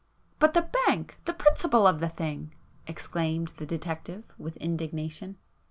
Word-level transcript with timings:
"But 0.39 0.55
the 0.55 0.67
bank,—the 0.87 1.33
principle 1.35 1.85
of 1.85 1.99
the 1.99 2.09
thing!" 2.09 2.55
exclaimed 2.87 3.49
the 3.57 3.67
detective 3.67 4.33
with 4.39 4.57
indignation. 4.57 5.37